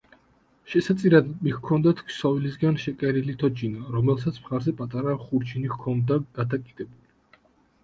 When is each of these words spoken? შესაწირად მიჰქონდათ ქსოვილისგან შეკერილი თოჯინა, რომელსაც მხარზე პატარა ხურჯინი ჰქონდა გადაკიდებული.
შესაწირად 0.69 1.27
მიჰქონდათ 1.47 2.01
ქსოვილისგან 2.07 2.79
შეკერილი 2.85 3.37
თოჯინა, 3.45 3.83
რომელსაც 3.99 4.41
მხარზე 4.47 4.75
პატარა 4.83 5.15
ხურჯინი 5.29 5.73
ჰქონდა 5.77 6.21
გადაკიდებული. 6.41 7.43